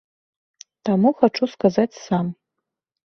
[0.89, 2.25] Таму хачу сказаць сам.